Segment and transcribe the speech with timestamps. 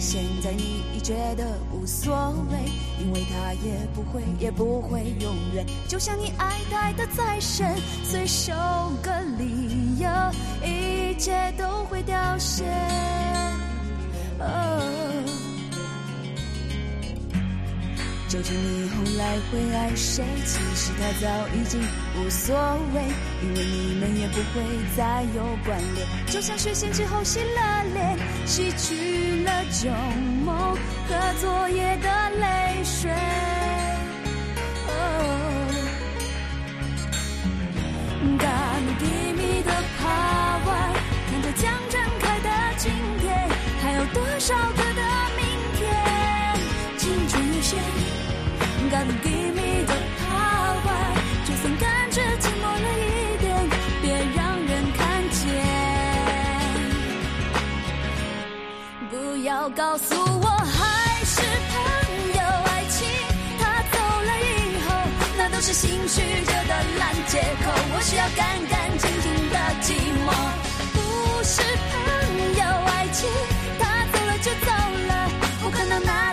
[0.00, 2.14] 现在你已觉得无所
[2.50, 2.58] 谓，
[2.98, 5.64] 因为他也不会，也不会永远。
[5.88, 8.52] 就像你爱爱的再深，随手
[9.02, 10.08] 个理由，
[10.66, 12.64] 一切都会凋谢。
[18.30, 20.24] 究竟你后来会爱谁？
[20.46, 21.80] 其实他早已经
[22.14, 22.54] 无所
[22.94, 23.02] 谓，
[23.42, 24.62] 因为你们也不会
[24.96, 26.06] 再有关联。
[26.28, 29.90] 就像学习之后洗了脸，洗去了旧
[30.44, 30.76] 梦
[31.08, 33.10] 和昨夜的泪水。
[38.38, 40.94] God give me the power，
[41.28, 43.48] 看着将展开的今天，
[43.82, 45.02] 还有多少个的
[45.36, 45.90] 明天？
[46.96, 48.19] 青春有限。
[48.90, 51.14] God give me the power，
[51.46, 53.48] 就算感觉寂寞了一点，
[54.02, 54.98] 别让人看
[55.30, 55.38] 见。
[59.08, 59.14] 不
[59.44, 61.40] 要告诉我还是
[61.70, 61.78] 朋
[62.34, 62.98] 友，爱情
[63.60, 63.62] 它
[63.92, 63.96] 走
[64.26, 64.50] 了以
[64.82, 64.88] 后，
[65.38, 67.70] 那都是心虚着的烂借口。
[67.94, 69.88] 我需要干干净净的寂
[70.26, 70.28] 寞，
[70.92, 70.98] 不
[71.44, 71.62] 是
[71.92, 71.94] 朋
[72.58, 73.30] 友，爱情
[73.78, 74.68] 它走了就走
[75.06, 75.30] 了，
[75.62, 76.29] 不可能拿。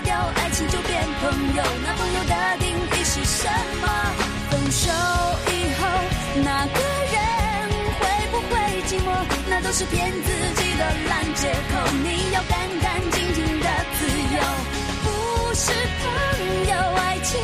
[2.28, 3.26] 的定义是。
[3.28, 3.48] 什
[3.82, 3.88] 么？
[4.50, 4.90] 分手
[5.52, 5.82] 以后，
[6.44, 6.80] 那个
[7.14, 7.20] 人
[8.00, 8.02] 会
[8.32, 8.54] 不会
[8.88, 9.08] 寂寞？
[9.50, 10.28] 那都是骗自
[10.62, 11.74] 己的烂借口。
[12.04, 13.68] 你要干干净净的
[13.98, 14.06] 自
[14.36, 14.38] 由，
[15.04, 16.06] 不是朋
[16.70, 16.74] 友。
[16.96, 17.40] 爱情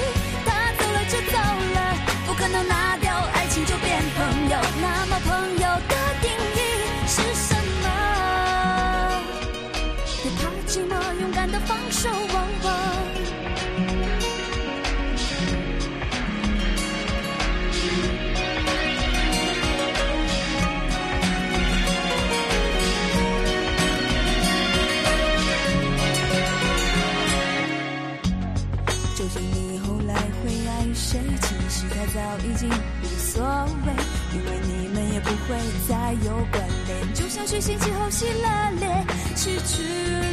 [32.13, 33.93] 早已经无所谓，
[34.33, 35.57] 因为你们也不会
[35.89, 37.13] 再有关联。
[37.15, 39.03] 就像睡醒之后洗了脸，
[39.35, 39.81] 失去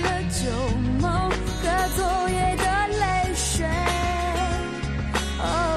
[0.02, 2.64] 了旧梦和昨夜的
[2.99, 3.66] 泪水。
[5.43, 5.69] Oh.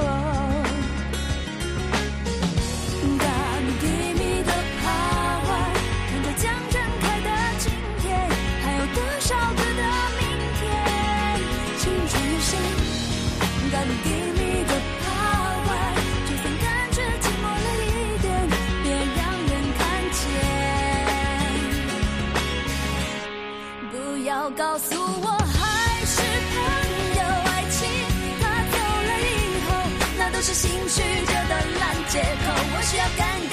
[32.23, 32.53] 借口。
[32.75, 33.52] 我需要感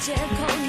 [0.00, 0.59] 借口，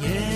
[0.00, 0.35] 得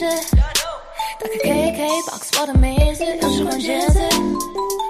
[0.00, 0.06] 事。
[1.20, 4.00] 打开 KKBOX，我的名字又是关键字。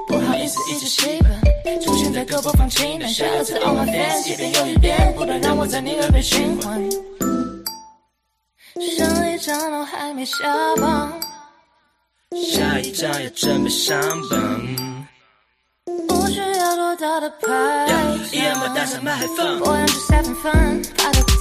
[0.07, 3.09] 不好意思，一直习惯，出现在各播放清单。
[3.13, 6.89] 下一次 All My Fans，一遍又一遍，不断让我在你耳边循环。
[8.97, 10.37] 上一张都还没下
[10.77, 11.21] 榜，
[12.53, 14.39] 下一张要准备上榜。
[16.07, 17.49] 不需要多大的牌，
[18.33, 20.53] 一样把大声麦克风，我养出三分分，
[20.97, 21.40] 爬得太高，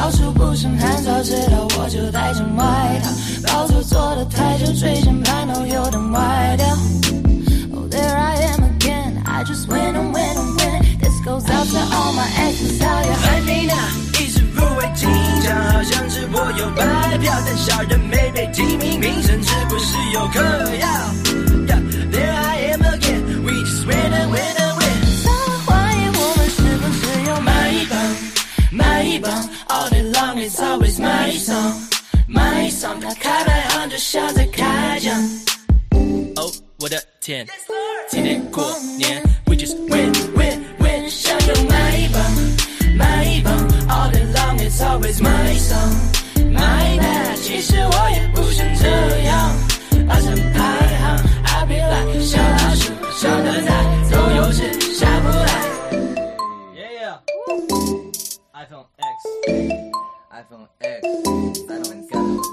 [0.00, 1.04] 到处不胜寒。
[1.04, 2.64] 早知道我就带件外
[3.04, 3.10] 套，
[3.52, 6.66] 包租坐得太久，椎间盘都有点歪掉。
[7.74, 10.98] Oh there I am again, I just win and win and win.
[11.00, 13.76] This goes out to all my exes, how you hurt me now?
[14.18, 15.06] 一直入围金
[15.42, 20.40] 奖，好像是我有白票，但小人没被提名，名声是不是有嗑
[20.76, 20.88] 药。
[21.66, 21.80] Yeah,
[22.10, 24.69] there I am again, we just win and win and
[28.72, 29.32] 买一帮
[29.68, 33.00] ，All day long it's always my song，my song。
[33.00, 35.20] 他开排行就像在开奖。
[36.36, 37.44] 哦，我的天，
[38.08, 38.64] 今年过
[38.96, 42.22] 年，we just win win win，想要买一帮，
[42.96, 43.52] 买一帮
[43.88, 47.36] ，All day long it's always my song，my bad。
[47.42, 49.58] 其实我也不想这样，
[50.06, 50.62] 爬上排
[50.96, 54.70] 行，I be like 小老鼠，上得台，总有事
[58.60, 61.90] Yeah，iPhone X，iPhone X，I don't got no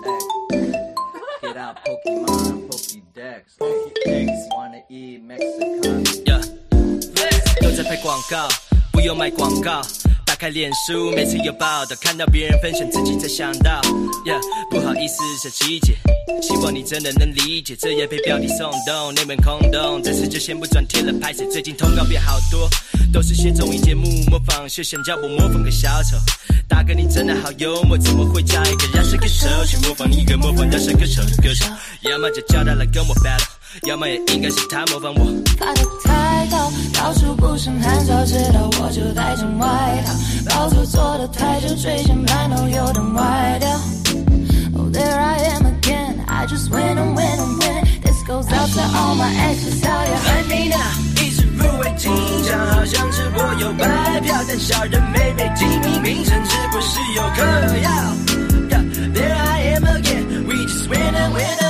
[0.05, 6.05] X，Get out Pokemon，Pokédex，Wanna eat Mexican。
[6.25, 6.41] Yeah，
[7.61, 8.47] 都在拍广告，
[8.93, 9.81] 不用卖广告。
[10.37, 13.81] 开脸书，每次有报道，看到别人分享，自己才想到。
[14.23, 14.39] Yeah，
[14.69, 15.95] 不好意思，小琪姐，
[16.41, 17.75] 希望你真的能理解。
[17.75, 21.43] 这业配标题耸动，内门空洞，这次就先不转贴了，拍摄。
[21.51, 22.69] 最近通告变好多，
[23.11, 26.17] 都是些综艺节目模仿秀，想叫我模仿个小丑。
[26.67, 31.65] 大哥你真的好幽默，怎么会叫一个饶舌歌手去模仿一个模仿饶舌歌手的歌手？
[32.01, 33.47] 要么就叫他来跟我 battle，
[33.83, 35.25] 要么也应该是他模仿我。
[35.57, 39.67] 爬得太高，到处不胜寒，早知道我就带件外
[40.05, 40.13] 套。
[40.49, 43.69] 包租坐得太久，椎间盘都有点歪掉。
[44.75, 48.01] Oh there I am again, I just win and win and win.
[48.01, 51.23] This goes out to all my exes, how you hurt me now?
[51.23, 52.11] 一直入围金
[52.43, 57.43] 奖，好像是我有白票，但小人没被提名，名甚至不是有嗑
[57.77, 57.91] 药。
[58.69, 61.66] Yeah, there I am again, we just win and win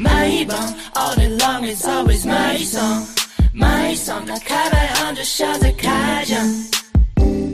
[0.00, 0.56] 买一帮
[0.94, 4.24] ，All day long is always my song，my song。
[4.26, 6.38] 他开排行就像在开奖。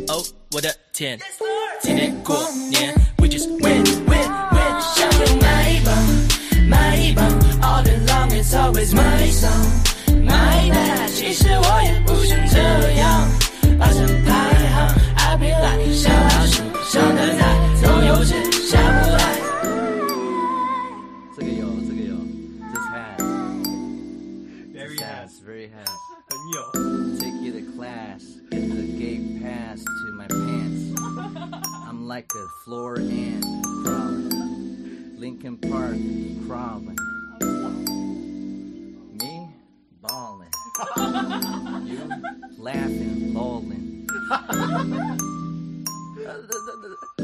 [0.07, 1.19] 哦，我的天，
[1.83, 2.37] 今年过
[2.71, 4.81] 年，we just win win win。
[4.95, 5.93] 想要买一帮，
[6.69, 7.27] 买一帮
[7.63, 11.09] ，All day long it's always my song，my bad。
[11.17, 12.59] 其实我也不想这
[12.93, 13.29] 样，
[13.77, 14.31] 爬上排
[14.71, 16.63] 行，I be like 小老鼠，
[16.93, 18.35] 上得台，总有事
[18.71, 19.16] 下不
[32.17, 33.45] like a floor and
[33.85, 35.99] crawling, Lincoln Park
[36.47, 36.97] crawling.
[39.21, 39.51] Me
[40.01, 40.49] balling,
[41.87, 42.11] you
[42.57, 44.09] laughing, lolling.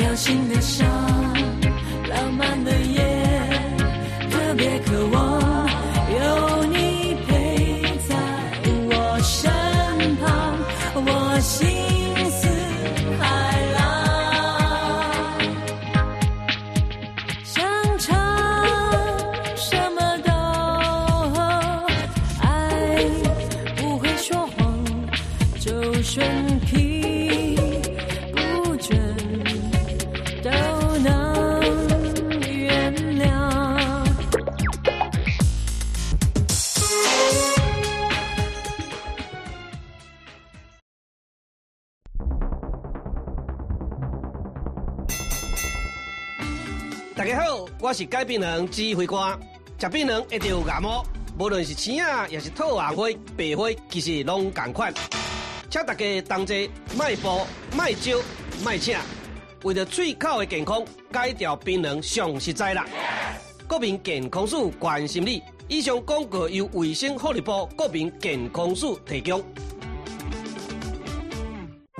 [0.00, 0.88] 疗伤的伤
[2.08, 2.99] 浪漫的药
[48.00, 49.38] 是改变人指挥官，
[49.78, 51.04] 食槟榔一定有牙毛，
[51.38, 54.90] 无论是青啊，也是透红花、白花，其实拢同款。
[55.68, 57.46] 请大家同齐，卖步、
[57.76, 58.18] 卖招、
[58.64, 58.96] 卖请，
[59.64, 62.86] 为了喙口的健康，戒掉槟榔上实在啦。
[63.68, 69.44] 国民健康署关心你，以上广告由卫生福利部国民健康署提供。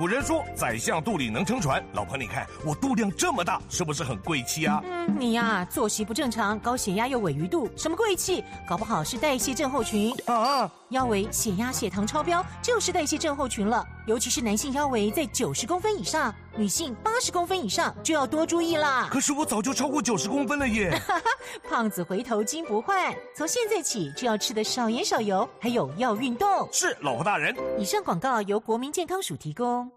[0.01, 1.79] 古人说，宰相肚里能撑船。
[1.93, 4.81] 老婆，你看我肚量这么大，是不是很贵气啊？
[4.83, 8.43] 嗯，你呀、啊，作息不正常，高血压又尾鱼肚，什么贵气？
[8.67, 10.67] 搞不好是代谢症候群啊！
[10.89, 13.85] 腰围、血压、血糖超标，就是代谢症候群了。
[14.07, 19.07] 尤其是男性腰围在九十公分以上，女性八十公分以上就要多注意啦。
[19.11, 20.91] 可是我早就超过九十公分了耶！
[21.67, 26.67] 胖子回头金不换，从现在起就要吃的少盐少油，还有要运动。
[26.71, 27.55] 是，老婆大人。
[27.79, 29.89] 以上广告由国民健康署提供。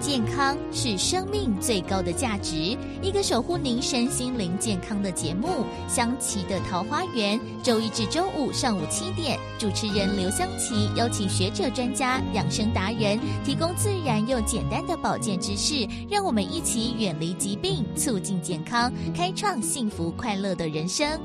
[0.00, 2.76] 健康是生命最高的价值。
[3.02, 5.48] 一个守护您身心灵健康的节目
[5.88, 21.18] 《香琪的桃花源》，周一至周五上午七点，主持人刘香琪邀请学者专家、养生达人，提供自然又简单的保健知识，让我们一起远离疾病，促进健康，开创幸福快乐的人生。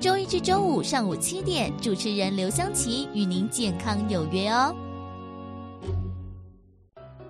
[0.00, 4.74] 周一至周五上午七点，主持人刘香琪与您健康有约哦。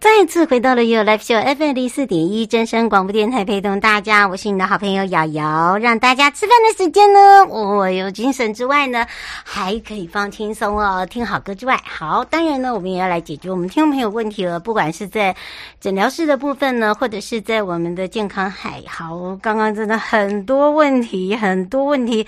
[0.00, 5.76] 再次回到了 You Life Show FM 零四点一真声广播电台，陪同大家，我是你的好朋友瑶瑶。
[5.76, 9.06] 让大家吃饭的时间呢，我、有精神之外呢，
[9.44, 14.58] 还可以放轻松哦，听好歌之外，好，当然呢，我们也要来解决我们听众朋友问题了。
[14.58, 15.36] 不管是在
[15.78, 22.26] 诊疗室的部分呢，或者是在我们的健康海，好，刚刚真的很多问题，很多问题，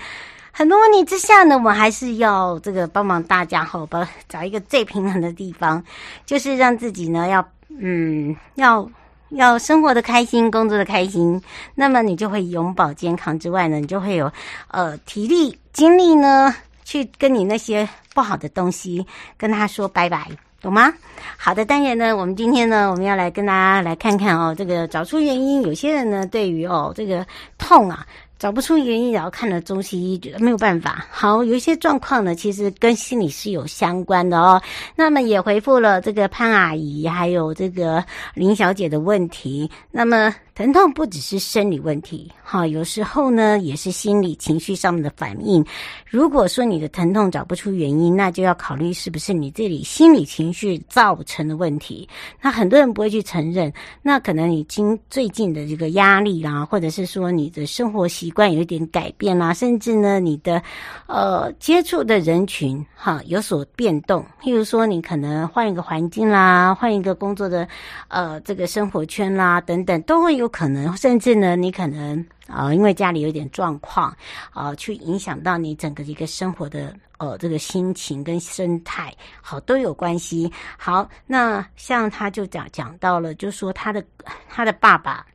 [0.51, 5.83] 很多问题之下呢，我们还是要这个帮忙大家，好吧，找一个最平衡的地方，
[6.23, 7.43] 就是让自己呢要。
[7.79, 8.89] 嗯，要
[9.29, 11.41] 要生活的开心，工作的开心，
[11.75, 14.31] 那么你就会永葆健康之外呢，你就会有
[14.69, 19.05] 呃体力精力呢，去跟你那些不好的东西
[19.37, 20.27] 跟他说拜拜，
[20.61, 20.93] 懂吗？
[21.37, 25.61] 好的，当然呢，我们今天呢，我们要来跟大家来看看哦，这个找出原因。
[25.63, 27.25] 有些人呢，对于哦这个
[27.57, 28.05] 痛啊。
[28.43, 31.07] 找不出原因，然后看了中西医，觉得没有办法。
[31.09, 34.61] 好，有一些状况呢，其实跟心理是有相关的哦。
[34.97, 38.03] 那么也回复了这个潘阿姨，还有这个
[38.33, 39.71] 林小姐的问题。
[39.91, 40.35] 那么。
[40.55, 45.65] 疼痛不只是生理问题，哈，有时候呢也是心理情绪上面的反应。
[46.07, 52.07] 如果说你的疼痛找不出原因，那就要考虑是不是你这里心理情绪造成的问题。
[52.39, 60.61] 那很多人不会去承认，那可能你经最近的这个压力啦，或者是说你的生活习惯有一点改变啦，甚至呢你的
[61.07, 64.23] 呃接触的人群哈有所变动。
[64.39, 67.67] 譬如说你可能换一个环境啦，换一个工作的
[68.07, 70.42] 呃这个生活圈啦等等，都会有。
[70.43, 74.15] 有可能，甚至呢，你可能啊、呃，因为家里有点状况
[74.51, 80.51] 啊、去影响到你整个一个生活的呃这个心情跟生态，好都有关系。
[80.77, 84.03] 好，那像他就讲讲到了，就说他的
[84.49, 85.25] 他的爸爸。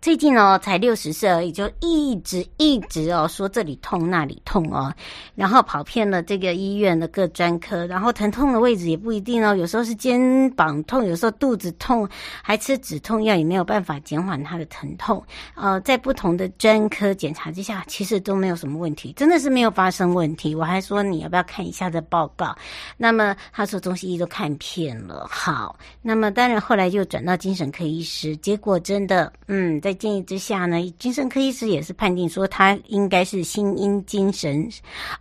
[0.00, 4.94] 最近哦，才六十岁而已，就一直一直哦说这里痛那里痛哦，
[5.34, 12.08] 然后跑遍了这个医院的各专科，然后疼痛的位置也不一定哦，有时候是肩膀痛，有时候肚子痛，
[12.42, 15.20] 还吃止痛药也没有办法减缓他的疼痛。
[15.56, 20.54] 呃，在不同的专科检查之下，其实都没有什么问题，真的是没有发生问题。
[20.54, 22.56] 我还说你要不要看一下这报告？
[22.96, 29.80] 那么他说中西医都看遍了，好，那么当然后来就转到精神科医师，结果真的嗯。
[29.88, 34.68] 在建议之下呢，精神科医师也是判定说他应该是心因精神，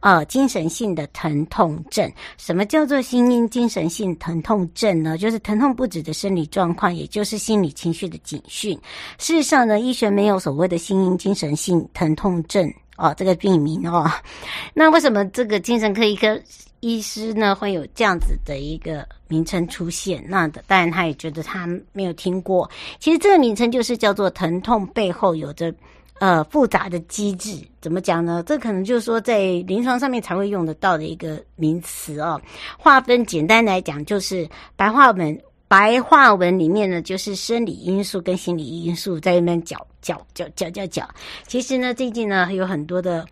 [0.02, 2.12] 呃，精神性的疼痛症。
[2.38, 5.18] 什么叫做心因精神性疼痛症呢？
[5.18, 8.78] 就是疼痛不止的生理状况，也就是心理情绪的警讯。
[9.18, 14.12] 事实上呢，医学没有所谓的心因精神性疼痛症哦，这个病名哦。
[14.76, 16.38] 那为什么这个精神科医科？
[16.88, 22.70] 医师呢会有这样子的一个名称出现，那当然他也觉得他没有听过。
[23.00, 25.74] 其实这个名称就是叫做疼痛背后有着
[26.20, 28.42] 呃复杂的机制，怎么讲呢？
[28.48, 32.42] 这可能就是说在临床上面才会用得到的一个名词哦。
[32.78, 41.08] 划分简单来讲，就是白话文白话文里面呢，就是生理因素跟心理因素在那边搅搅搅搅搅搅。
[41.48, 43.26] 其实呢，最近呢有很多的。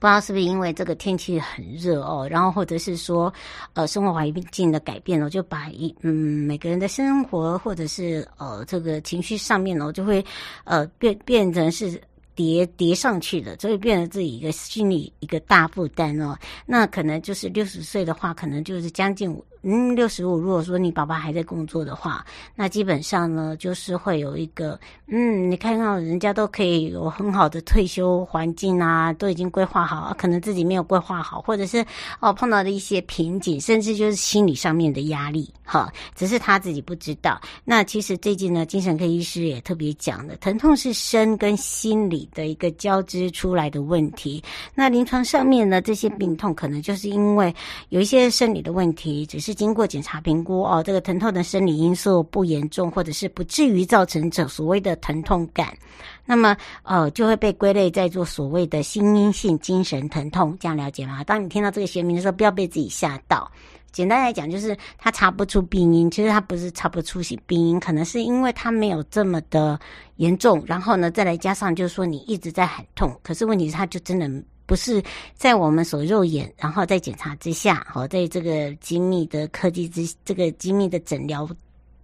[0.00, 3.32] 不知道是不是因为这个天气很热哦，然后或者是说，
[3.74, 10.24] 呃，生活环境的改变哦，就把一嗯每个人的生活或者是呃这个情绪上面哦，就会
[10.64, 12.00] 呃变变成是
[12.34, 16.34] 叠叠上去的，所以变成自己一个心理一个大负担哦。
[16.64, 19.30] 那可能就是六十岁的话，可能就是将近。
[19.62, 20.38] 嗯，六十五。
[20.38, 31.84] 如果说你爸爸还在工作的话，那基本上呢，就是会有一个嗯，你看到人家都可以有很好的退休环境啊，都已经规划好，可能自己没有规划好，或者是
[32.20, 37.38] 哦碰到的一些瓶颈，甚至就是心理上面的压力，哈，只是他自己不知道。
[37.62, 44.42] 那其实最近呢，精神科医师也特别讲的，疼痛是身跟心理的一个交织出来的问题。
[44.74, 47.54] 那临床上面呢，这些病痛可能就是因为
[47.90, 49.49] 有一些生理的问题，只是。
[49.50, 55.76] 是经过检查评估哦，这个疼痛的生理因素不严重，或者是不至于造成这所谓的疼痛感，
[56.24, 61.24] 那么呃就会被归类在做所谓的心因性精神疼痛，这样了解吗？
[61.24, 63.50] 当你听到这个学名的时候，不要被自己吓到。
[63.90, 69.76] 简单来讲，就是他查不出病因，其实他不是查不出病因，可能是因为他没有这么的
[70.16, 74.30] 严重，然后呢再来加上就是说你一直在喊痛，可是问题是他就真的。
[74.70, 75.02] 不是
[75.34, 81.48] 在我们所肉眼，然后在检查之下，好，在这个精密的科技之这个精密的诊疗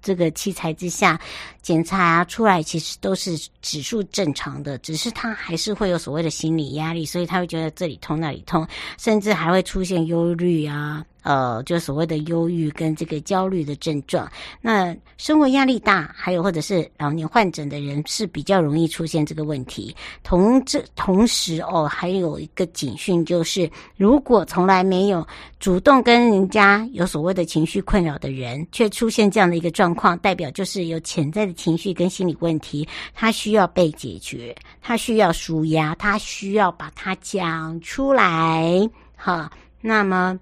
[0.03, 1.17] 这个器材之下
[1.63, 8.67] 检查出来，其实都是指数正常的，只是他还是会有所谓的心理压力，所以他会觉得这里痛那里痛，
[8.99, 11.07] 甚至还会出现忧虑啊。
[11.27, 19.93] 呃，就所谓的忧郁跟这个焦虑的症状，那生活压力大，还有或者是老年患者的人是比较容易出现这个问题。
[20.23, 25.27] 同这同时哦，还有一个警讯就是，如果从来没有
[25.59, 38.89] 主动跟人家有所谓的情绪困扰的人，却出现这样的一个状况，代表就是有潜在的情绪跟心理问题，他需要被解决，他需要舒压，他需要把它讲出来。
[39.17, 40.39] 好，那么。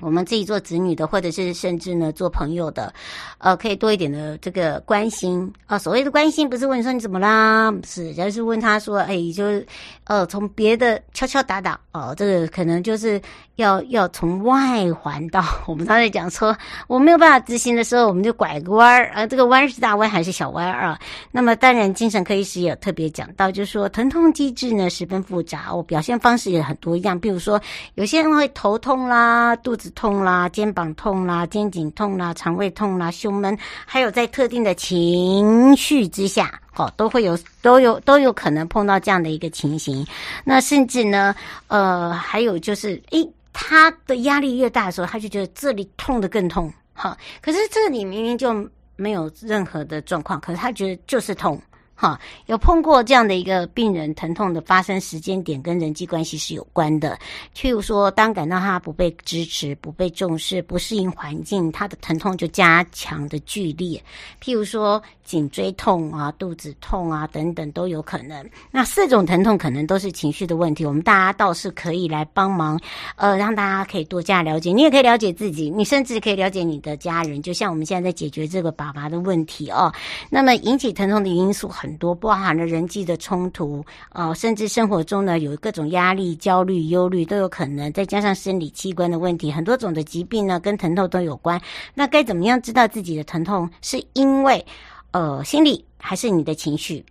[0.00, 2.92] 我们自己做子女的，或者是甚至呢做朋友的，
[3.38, 5.78] 呃，可以多一点的这个关心啊。
[5.78, 9.66] 所谓的关心，不是问说你怎么啦，是，而是问他说，哎，就是
[10.04, 13.20] 呃，从别的敲敲打打哦，这个可能就是
[13.56, 16.56] 要要从外环到我们刚才讲说，
[16.88, 19.26] 我没有办法执行的时候，我们就拐个弯儿啊。
[19.26, 20.98] 这个弯是大弯还是小弯啊？
[21.30, 27.18] 那么当然，精神科医师也特别讲到，就是说疼痛机制呢十分复杂，我表现方式也很多样。
[27.20, 27.60] 比如说，
[27.96, 29.89] 有些人会头痛啦，肚子。
[29.90, 40.06] 痛啦，肩膀痛啦，肩颈痛啦，肠胃痛啦，胸闷，还有在特定的情绪之下，哦，都会有，都有，都有可能碰到这样的一个情形。
[40.44, 41.34] 那甚至呢，
[41.68, 51.60] 呃，还有就是，诶，他的压力越大的时候，他就觉得这里痛得更痛，好，可是这里明明就没有任何的状况，可是他觉得就是痛。
[52.00, 57.18] 哈，有碰过这样的一个病人，疼痛的发生时间点跟人际关系是有关的。
[57.54, 64.02] 譬如说，当感到他不被支持、不被重视、不适应环境，他的疼痛就加强的剧烈。
[64.42, 68.44] 譬如说，颈椎痛啊、肚子痛啊等等都有可能。
[68.72, 70.84] 那四种疼痛可能都是情绪的问题。
[70.84, 72.76] 我们大家倒是可以来帮忙，
[73.14, 74.72] 呃，让大家可以多加了解。
[74.72, 77.40] 你也可以了解自己，你甚至可以了解你的家人。
[77.40, 79.92] 就像我们现在在解决这个爸爸的问题哦。
[80.28, 81.96] 那么引起疼痛的因素很。
[82.00, 91.60] 多包含了人际的冲突，呃，甚至生活中呢有各种压力、焦虑、忧虑都有可能，再加上生理器官的问题，很多种的疾病呢跟疼痛都有关。
[91.92, 94.64] 那该怎么样知道自己的疼痛是因为
[95.12, 97.04] 呃心理还是你的情绪？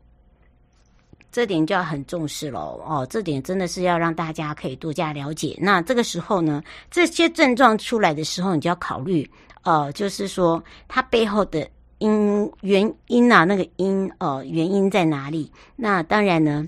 [1.32, 3.08] 这点就要很重视了哦。
[3.10, 5.58] 这点真的是要让大家可以多加了解。
[5.62, 9.30] 那这个时候呢，这些症状出来的时候，你就要考虑，
[9.64, 11.70] 呃，就是说它背后的。
[12.02, 15.52] 因原因啊，那个因呃原因在哪里？
[15.76, 16.66] 那当然呢，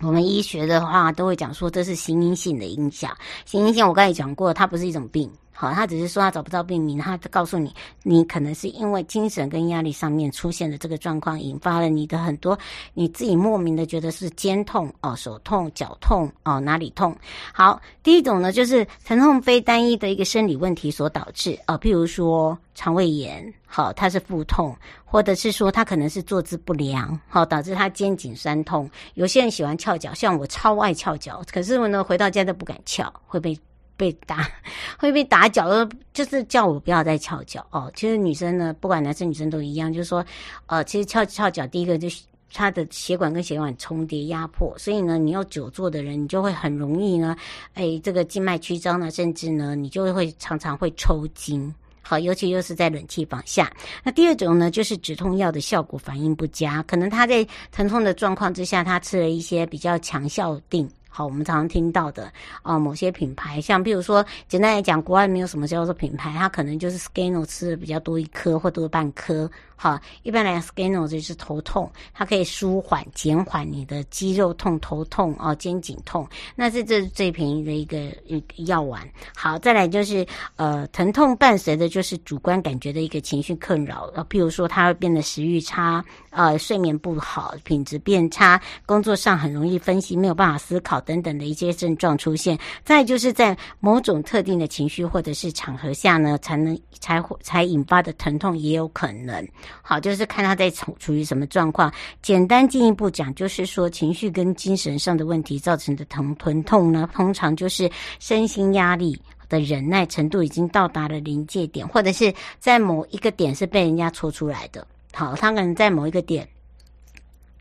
[0.00, 3.16] 我们医学的话都会讲说这是心因性的影响。
[3.44, 5.30] 心因性我刚才讲过，它不是一种病。
[5.58, 12.58] 好，他只是说他找不到病名，他告诉你，你可能是因为精神跟压力上面出现的这个状况，引发了你的很多
[12.92, 17.16] 你自己莫名的觉得是肩痛哦、手痛、脚痛哦、哪里痛。
[17.54, 28.90] 好，第一种呢，就是疼痛非单一的一个生理问题所导致哦，譬如说肠胃炎，好，它是腹痛，或者是说他可能是坐姿不良，好，导致他肩颈酸痛。
[29.14, 33.58] 有些人喜欢翘脚，像我超爱翘脚，可是我呢回到家都不敢翘，会被。
[33.96, 34.48] 被打
[34.98, 35.68] 会被打脚，
[36.12, 37.90] 就是叫我不要再翘脚哦。
[37.94, 40.24] 其实女生呢，不管男生女生都一样，就是说，
[40.66, 47.36] 呃，其实翘翘脚，第一个就是他的血管跟血管重叠压迫，所以呢，你要久坐的人，你就会很容易呢，
[47.74, 51.74] 哎，这个静脉曲张呢，甚至呢，你就会常常会抽筋。
[52.02, 53.68] 好，尤其又是在冷气房下。
[54.04, 60.88] 那第二种呢，就是止痛药的效果反应不佳，可能他在疼痛的状况之下，他吃了一些比较强效定。
[61.16, 69.50] 好，我们常常听到的啊、某些品牌，像比如说，简单来讲，国外没有什么叫做品牌，它可能就是 Scano 吃的比较多一颗或多半颗。
[69.76, 76.26] 好，一般来讲，Scano 就是头痛，它可以舒缓、减缓你的肌肉痛、头痛啊、肩颈痛。
[76.54, 79.06] 那是这是最便宜的一个一个药丸。
[79.36, 92.58] 好，再来就是呃，疼痛伴随的就是主观感觉的一个情绪困扰，呃，譬如说，它会变得食欲差，呃，睡眠不好，品质变差，工作上很容易分心，没有办法思考等等的一些症状出现。
[92.82, 99.46] 再就是在某种特定的情绪或者是场合下呢，才能才会才引发的疼痛也有可能。
[99.82, 101.92] 好，就是看他在处处于什么状况。
[102.22, 114.86] 简单进一步讲，就是说情绪跟精神上的问题造成的疼疼痛呢，通常就是身心压力的忍耐程度已经到达了临界点，或者是在某一个点是被人家戳出来的。
[115.12, 116.48] 好，他可能在某一个点。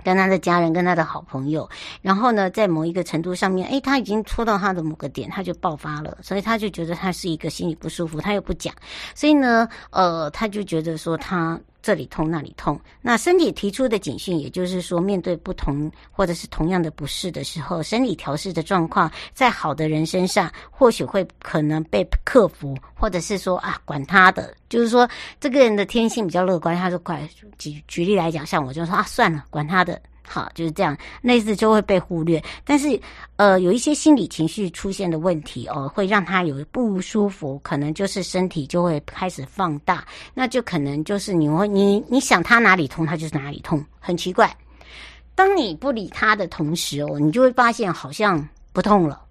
[0.04, 1.68] 跟他的家人，跟他的好朋友，
[2.04, 8.72] 然后呢，在某一个程度上面，诶，他已经戳到他的某个点，他就爆发了，所以他就觉得他是一个心里不舒服，他又不讲，
[9.16, 11.60] 所以呢，呃，他就觉得说他。
[11.86, 25.08] 这里痛那里痛，那身体提出的警讯，也就是说，面对不同或者是同样的不适的时候，生理调试的状况，在好的人身上或许会可能被克服，或者是说啊，管他的，就是说
[25.40, 27.22] 这个人的天性比较乐观，他就快
[27.60, 30.02] 举举例来讲，像我就说啊，算了，管他的。
[30.28, 32.44] 好，就是这样，类似就会被忽略。
[32.64, 33.00] 但是，
[33.36, 44.54] 呃，有一些心理情绪出现的问题哦，会让他有不舒服，可能就是身体就会开始放大，那就可能就是你会你你想他哪里痛，他就是哪里痛，很奇怪。
[45.36, 49.22] 当你不理他的同时哦，你就会发现好像不痛了。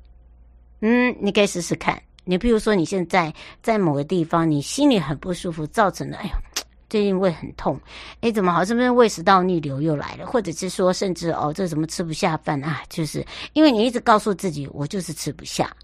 [0.81, 2.01] 嗯，你可以试试看。
[2.25, 6.33] 你比如说你现在在某个地方，你心里很不舒服，造成的，哎呦。
[6.95, 7.77] 最近胃很痛，
[8.21, 8.65] 哎，怎么好？
[8.65, 10.25] 是不是胃食道逆流又来了？
[10.27, 12.83] 或者是说，甚至哦，这怎么吃不下饭啊？
[12.89, 15.77] 就是因为你一直告诉自己，我就是吃不下，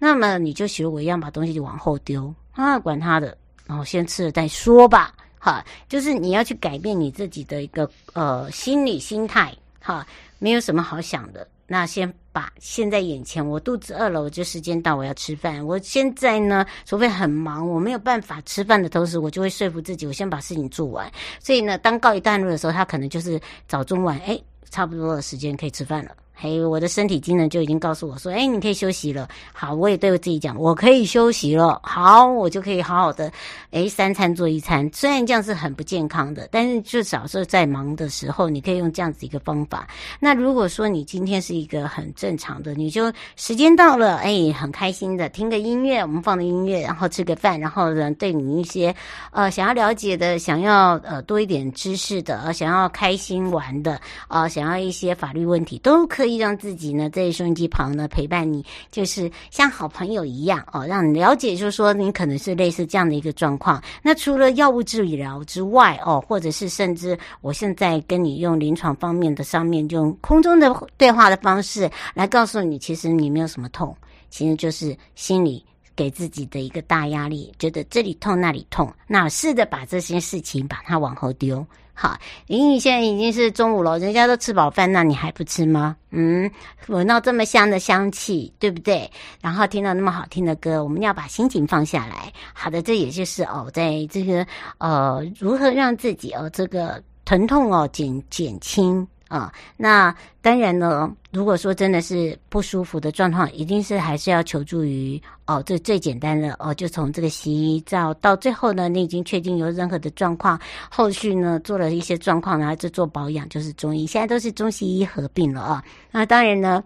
[0.00, 5.14] 那么你就学我一样，把东西就往后丢啊，管他的，然后先吃了再说吧。
[5.38, 10.04] 哈，就是你要去改变你自己的一个呃心理心态，哈，
[10.40, 11.46] 没有什么好想的。
[11.70, 15.64] 那先把现在眼前，我肚子饿了，我就时间到，我要吃饭。
[15.64, 21.12] 我现在呢，除非很忙，我没有办法吃饭的同时，我就会说服自己，我先把事情做完。
[21.38, 26.12] 所以呢，当告一段落的时候，他可能就是早中晚，哎，差不多的时间可以吃饭了。
[26.40, 33.28] 嘿，我的身体机能就已经告诉我说：“哎，你可以休息了。”好，我也对我自己讲：“我可以休息了。”好，我就可以好好的，
[33.72, 34.88] 哎，三餐做一餐。
[34.94, 39.88] 虽然这样是很不健康的，但是至少是在忙的时候，你可以用这样子一个方法。
[40.20, 48.94] 那如果说你今天是一个很正常的，你就时间到了，哎，很开心的听个音乐，我们放的音乐，然后吃个饭，然后呢，对你一些
[49.32, 56.27] 呃想要了解的、想要呃多一点知识的、呃想要开心玩的、呃想要一些法律问题都可以。
[56.28, 58.62] 可以让自己呢在收音机旁呢陪伴你，
[58.92, 63.82] 就是像好朋友一样哦，让你了解，就是说你可能是类似这样的一个状况。
[64.02, 73.96] 那除了药物治疗之外哦，或者是甚至我现在跟你用临床方面的上面，用空中的对话的方式来告诉你，其实你没有什么痛，
[74.28, 75.64] 其实就是心里
[75.96, 81.66] 给自己的一个大压力，觉得这里痛那里痛，那试着把这些事情把它往后丢。
[82.00, 85.96] 好，林雨现在已经是中午了，人家都吃饱饭，那你还不吃吗？
[86.10, 86.48] 嗯，
[86.86, 89.10] 闻到这么香的香气，对不对？
[89.40, 92.32] 然后听到那么好听的歌，我们要把心情放下来。
[92.52, 94.46] 好的，这也就是哦，在这个
[94.78, 99.04] 呃，如何让自己哦，这个疼痛哦减减轻。
[99.26, 101.10] 啊、那当然呢。
[101.30, 105.62] 如果说真的是不舒服的状况，一定是还是要求助于哦。
[105.66, 110.58] 这最简单的哦，就从这个西医照到最后呢，你已经确定有任何的状况，
[110.90, 114.06] 后续呢做了一些状况，然后就做保养，就是中医。
[114.06, 115.84] 现在都是中西医合并了啊。
[116.10, 116.82] 那当然呢。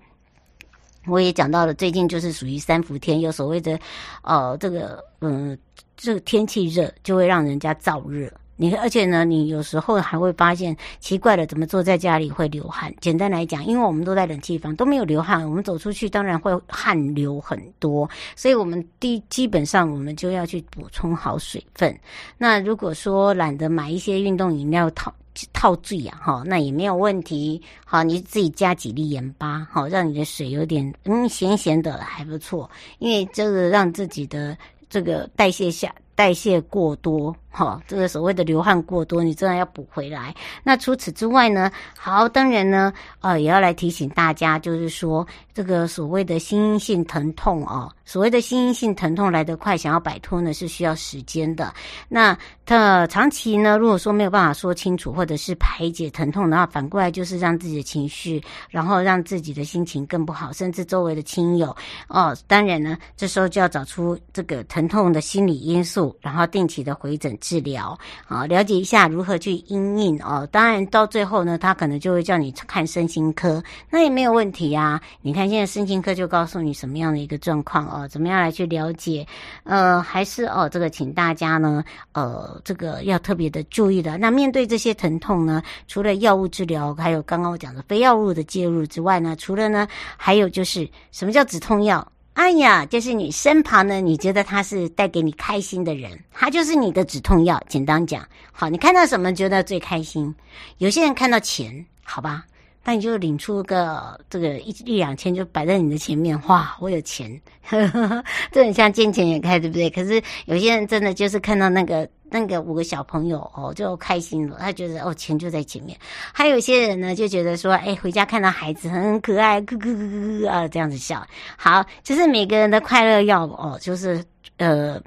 [1.09, 3.77] 我也讲到了，最近就是属于三伏天，有所谓的，
[4.23, 5.59] 呃，这个，嗯，
[5.97, 8.33] 这个天气热就会让人家燥热。
[8.57, 12.95] 你而且呢，你有时候还会发现奇怪了，怎么坐在家里会流汗？
[13.01, 21.99] 简单来讲，因为我们都在冷气房，都没有流汗，我们走出去当然会汗流很多，所以我们第基本上我们就要去补充好水分。
[22.39, 25.13] 那如果说懒得买一些运动饮料套
[25.53, 27.61] 套醉啊，哈，那也没有问题。
[27.85, 32.71] 好，你自己加几粒盐巴，好，让你的水有点嗯咸咸的，还不错。
[32.99, 34.57] 因为这个让自己的
[34.91, 37.35] 这个代谢下代谢过多。
[37.55, 40.35] 好，这个所谓的流汗过多，你真的要补回来。
[40.65, 41.71] 那除此之外呢？
[41.99, 51.71] 好，当然呢，呃，也要来提醒大家，就是说这个所谓的心因性疼痛哦，所谓的心因性疼痛来得快，想要摆脱呢是需要时间的。
[52.09, 52.35] 那
[52.65, 61.77] 它长期呢，如果说没有办法说清楚，或者是排解疼痛的话，反过来就是让自己的情绪，然后让自己的心情更不好，甚至周围的亲友
[62.09, 67.37] 哦，当然呢，这时候就要找出这个疼痛的心理因素，然后定期的回诊。
[67.43, 70.49] 治疗啊，了解一下如何去因应哦。
[70.51, 74.99] 当然到最后呢，他可能就会叫你看身心科，那也没有问题啊。
[75.21, 79.27] 你看现在身心科就告诉你什么样的一个状况哦，怎么样来去了解？
[79.65, 84.17] 呃，还是哦，这个请大家呢，呃，这个要特别的注意的。
[84.17, 92.07] 那面对这些疼痛呢，除了药物治疗，还有刚刚我讲的非药物的介入之外呢，除了呢，还有就是什么叫止痛药？
[92.35, 97.63] 哎呀，就是你身旁呢，你觉得他是带给你开心的人，他就是你的止痛药。
[97.69, 100.35] 简单讲，好，你看到什么觉得最开心？
[100.79, 102.45] 有些人看到钱，好吧，
[102.85, 109.91] 那你就领出个这个一一两千，就摆在你的前面，哇，我有钱，呵呵呵，这很像见钱眼开，对不对？
[109.91, 112.09] 可是有些人真的就是看到那个。
[112.33, 115.97] 那个五个小朋友哦，就开心了，他觉得哦，钱就在前面。
[116.33, 121.25] 还有些人呢，就觉得说，哎，回家看到孩子很可爱，咯咯咯咯咯啊，这样子笑。
[121.57, 124.25] 好，就是每个人的快乐要哦，就是
[124.57, 124.99] 呃，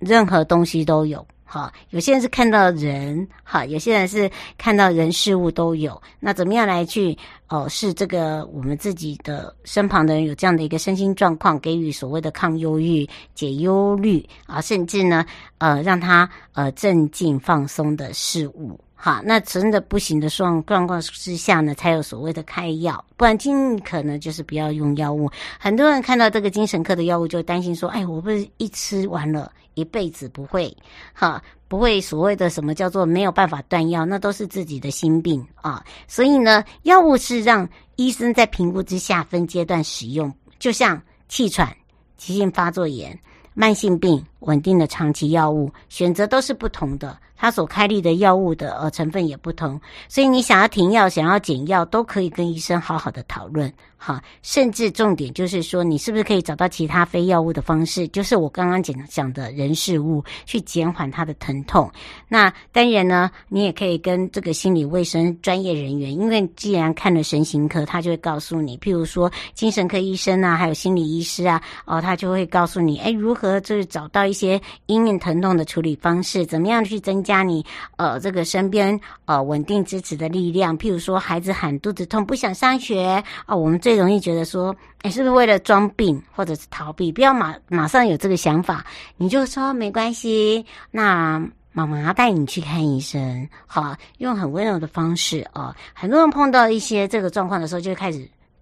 [0.00, 1.26] 任何东西都有。
[1.48, 4.28] 好，有些人是看到人，好，有些人是
[4.58, 6.02] 看到人事物都有。
[6.18, 7.16] 那怎么样来去
[7.48, 7.68] 哦？
[7.68, 15.24] 是这个我们自己的身旁的人有这样的一个身心状况，给予所谓的抗忧郁、解忧虑啊，甚至呢，
[15.58, 18.78] 呃，让他呃镇静放松的事物。
[18.98, 25.30] 好，那真的不行的状状况之下呢，才有所谓的开药，不然尽可能就是不要用药物。
[25.60, 30.74] 很多人看到这个精神科的药物，就担心说：“哎，我不是一吃完了，一辈子不会，
[31.12, 41.76] 哈，不会所谓的什么叫做没有办法断药，那都是自己的心病啊。”所以呢，药物是让医生在评估之下分阶段使用，就像气喘、
[42.16, 43.16] 急性发作炎、
[43.52, 47.16] 慢性病、稳定的长期药物，选择都是不同的。
[47.38, 49.78] 他所开立的药物的呃成分也不同，
[50.08, 53.70] 所以你想要停药、想要减药，都可以跟医生好好的讨论。
[53.98, 58.06] 哈，甚至重点就是说，你是不是可以找到其他非药物的方式？
[58.08, 61.90] 就是我刚刚讲讲的人事物，去减缓他的疼痛。
[62.28, 77.64] 那当然呢，你也可以跟这个心理卫生专业人员，因为既然看了神行科，他就会告诉你，譬如说精神科医生啊，还有心理医师啊，哦，他就会告诉你，哎，如何就是找到一些因应疼痛的处理方式，怎么样去增加你
[77.96, 80.76] 呃这个身边呃稳定支持的力量。
[80.76, 87.10] 譬如说，孩子喊肚子痛不想上学啊，我们最容易觉得说，哎，是不是为了装病或者是逃避？
[87.10, 88.84] 不要马马上有这个想法，
[89.16, 90.64] 你就说没关系。
[90.90, 95.74] 那妈妈带你去看医生，好，用很温柔的方式哦。
[95.94, 98.18] 很多人碰到一些这个状况的时候，就开始，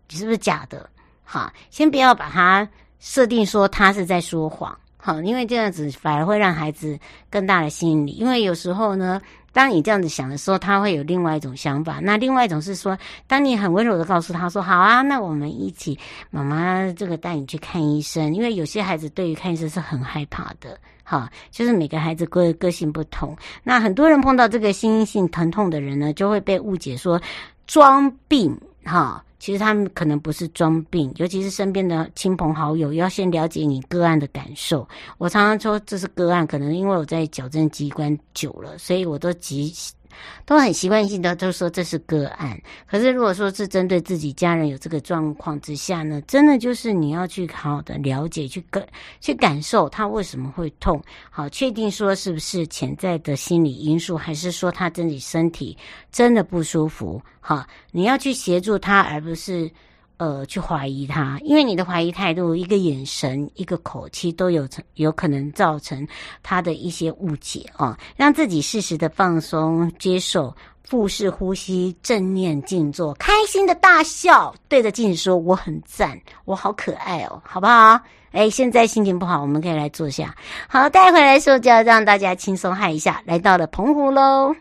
[0.08, 0.88] 你是不是假的？
[1.22, 2.68] 好，先不要把它
[2.98, 6.98] 设定说他是在说谎，好，因为这样子反而会让孩子
[7.28, 8.12] 更大的心理。
[8.12, 9.20] 因为有时候呢。
[9.54, 12.00] 当你这样子想的时候，他会有另外一种想法。
[12.02, 12.98] 那另外一种是说，
[13.28, 15.96] 当你很温柔的告诉他说：“好啊，那我们一起，
[16.32, 23.36] 妈妈这个带你去看医生。”因为有些孩子对于看医生是很害怕的，哈，就是每个孩子个个性不同。
[23.62, 27.22] 那很多人碰到这个心性疼痛的人呢，就会被误解说
[27.64, 29.24] 装病，哈。
[29.44, 34.88] 其实他们可能不是装病，尤其是身边的亲朋好友，要先了解你个案的感受。
[35.18, 39.70] 我常常说这是个案，可能因为我在矫正机关久了，所以我都急。
[40.44, 48.86] 都很习惯性的都说这是个案，可是如果说是针对自己家人有这个状况之下呢，真的就是你要去好好的了解，去感
[49.20, 55.76] 去感受他为什么会痛，好确定说是不是潜在的心理因素，还是说他自己身体
[56.10, 59.70] 真的不舒服，好，你要去协助他，而不是。
[60.24, 66.08] 呃，去怀疑他，因为你的怀疑态度，一个眼神，一个口气，都有成有可能造成
[66.42, 67.98] 他的一些误解啊。
[68.16, 78.00] 让自己适时的放松、接受，腹式呼吸，正念静坐，开心的大笑，对着镜子说：“我很赞，我好可爱哦，好不好？”
[78.32, 80.34] 哎，现在心情不好，我们可以来坐下。
[80.66, 83.20] 好，带回来的时候就要让大家轻松嗨一下。
[83.26, 84.54] 来到了澎湖喽。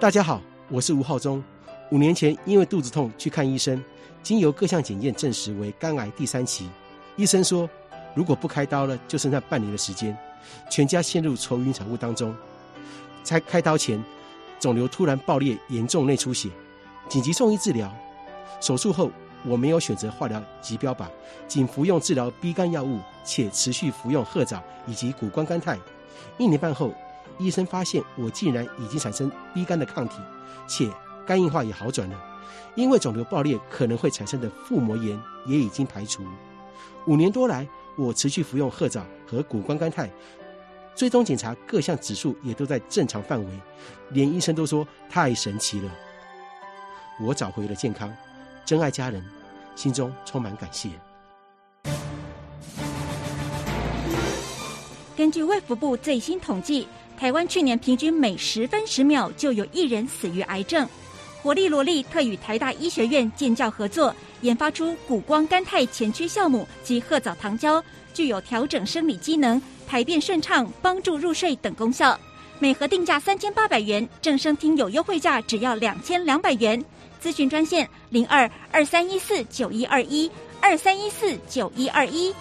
[0.00, 1.42] 大家好，我是吴浩中。
[1.90, 3.82] 五年前因为肚子痛去看医生，
[4.22, 6.70] 经由各项检验证实为肝癌第三期。
[7.16, 7.68] 医生说，
[8.14, 10.16] 如果不开刀了，就剩下半年的时间，
[10.70, 12.32] 全家陷入愁云惨雾当中。
[13.24, 14.00] 在开刀前，
[14.60, 16.48] 肿瘤突然爆裂，严重内出血，
[17.08, 17.92] 紧急送医治疗。
[18.60, 19.10] 手术后，
[19.44, 21.06] 我没有选择化疗及标靶，
[21.48, 25.76] 仅服用治疗 B 肝药物，且持续服用褐藻以及谷胱甘肽。
[26.36, 26.94] 一年半后。
[27.38, 30.20] 医生发现我竟然已经产生 B 肝的抗体，
[30.66, 30.90] 且
[31.26, 32.24] 肝硬化也好转了。
[32.74, 36.22] 因为肿瘤爆裂可能会产生的腹膜炎也已经排除。
[37.06, 37.66] 五年多来，
[37.96, 40.10] 我持续服用褐藻和谷胱甘肽，
[40.94, 43.50] 追踪检查各项指数也都在正常范围，
[44.10, 45.90] 连医生都说太神奇了。
[47.20, 48.12] 我找回了健康，
[48.64, 49.24] 珍爱家人，
[49.74, 50.90] 心中充满感谢。
[55.16, 56.86] 根据卫福部最新统计。
[57.18, 60.88] 台湾去年平均每十分十秒就有一人死于癌症。
[61.42, 67.82] 活力罗莉特与台大医学院建教合作，研发出谷胱甘肽前驱酵母及褐藻糖胶，
[68.14, 72.16] 具有调整生理机能、排便顺畅、帮助入睡等功效。
[72.60, 76.80] 每盒定价三千八百元，正声听有优惠价只要两千两百元。
[77.20, 82.32] 咨询专线零二二三一四九一二一二三一四九一二一。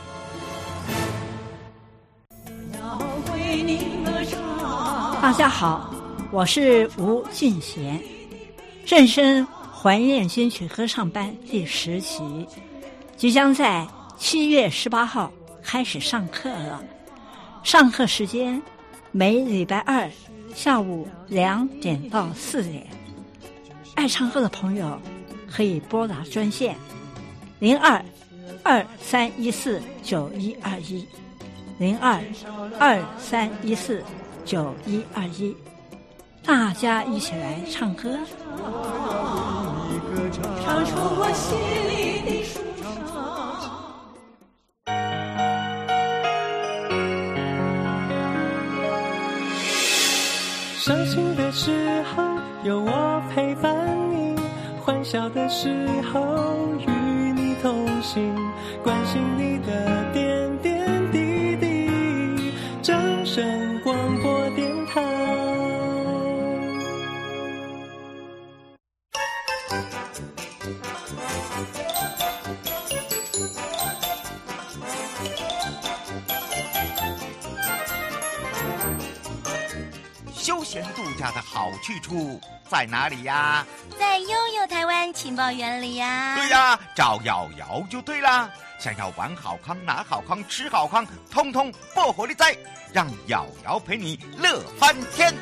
[5.28, 5.94] 大家好，
[6.32, 8.02] 我是吴俊贤。
[8.86, 12.48] 正声怀念金曲合唱班第十期
[13.18, 13.86] 即将在
[14.18, 15.30] 七月十八号
[15.62, 16.82] 开始上课了。
[17.62, 18.62] 上课时间
[19.12, 20.10] 每礼拜二
[20.56, 22.88] 下午两点到四点。
[23.96, 24.98] 爱唱歌的朋友
[25.52, 26.74] 可以拨打专线
[27.60, 28.02] 零二
[28.64, 31.06] 二三一四九一二一
[31.80, 32.18] 零二
[32.80, 34.02] 二三一四。
[34.48, 35.54] 九一二一，
[36.46, 38.18] 大家一起来唱歌。
[40.64, 42.88] 唱出我心里的舒畅。
[50.78, 52.24] 伤心的时候
[52.64, 53.76] 有我陪伴
[54.10, 54.34] 你，
[54.80, 56.90] 欢笑的时候与
[57.34, 58.34] 你同行，
[58.82, 61.92] 关心你的点点滴滴。
[62.82, 62.96] 掌
[63.26, 63.77] 声。
[80.48, 82.40] 休闲度假的好去处
[82.70, 83.66] 在哪里呀？
[84.00, 86.38] 在悠悠台湾情报园里呀。
[86.38, 88.50] 对呀，找瑶瑶就对啦。
[88.80, 92.58] 想要玩好康、拿好康、吃好康，通通不火力在。
[92.94, 95.34] 让瑶瑶陪你乐翻天。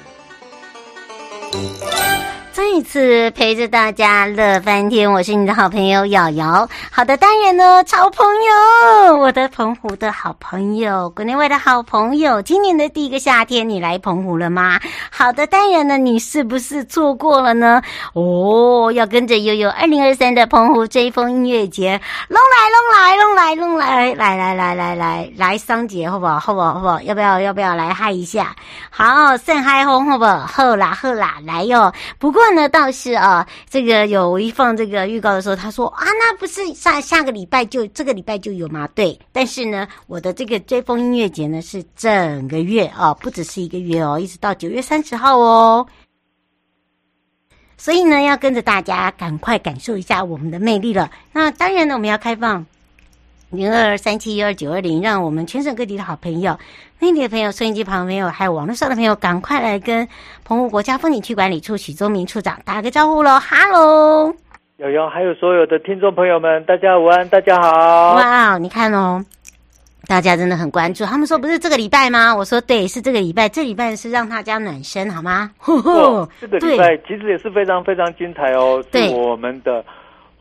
[2.55, 6.65] 再一次陪着大家乐翻天，我是你的好朋友瑶瑶。
[6.89, 12.41] 好的，当然呢，超朋友，我的澎湖的好朋友，国内外的好朋友。
[12.41, 14.79] 今年的第一个夏天，你来澎湖了吗？
[15.11, 17.81] 好的，当然呢，你是不是错过了呢？
[18.13, 21.99] 哦，要跟着悠悠二零二三的澎湖追风音乐节，
[22.29, 26.39] 龙来龙来龙来龙来，来来来来来来桑节，好不好？
[26.39, 26.75] 好不好？
[26.75, 27.01] 好不好？
[27.01, 27.37] 要不要？
[27.37, 28.55] 要不要来嗨一下？
[28.89, 30.45] 好，盛嗨红，好不好？
[30.47, 31.91] 好啦好啦，来哟。
[32.17, 32.44] 不过。
[32.53, 38.87] 呢，倒是啊，这个有一放这个预告的时候，他说啊，那不是下下个礼拜就这个礼拜就有吗？
[38.93, 45.85] 对，但是呢，我的这个追风音乐节呢是整个月啊，不只是一个月哦，一直到九月三十号哦。
[47.77, 51.11] 所以呢，要跟着大家赶快感受一下我们的魅力了。
[51.31, 52.65] 那当然呢，我们要开放。
[53.55, 56.57] 零二二三七一二九二零，让我们全省各地的好朋友、
[56.99, 60.07] 内地的朋友、收音机旁的朋友，还有网络上的朋友，赶快来跟
[60.43, 63.39] 澎湖国家风景区管理处许宗明处长打个招呼喽！
[63.39, 64.33] 哈喽，
[64.77, 68.15] 瑶瑶，还有所有的听众朋友们，大家午安，大家好！
[68.15, 69.23] 哇，你看哦，
[70.07, 71.05] 大家真的很关注。
[71.05, 72.35] 他们说不是这个礼拜吗？
[72.35, 73.47] 我说对，是这个礼拜。
[73.47, 75.51] 这礼拜是让大家暖身，好吗？
[75.65, 79.83] 哦，这个礼拜其实也是非常非常精彩哦，是我们的。